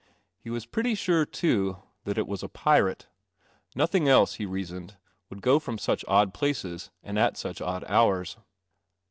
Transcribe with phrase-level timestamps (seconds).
[0.39, 3.07] He was pretty sure, too, that it was a Pirate;
[3.75, 4.97] nothing else, he reasoned,
[5.29, 8.35] would go from such odd places and at such odd hours.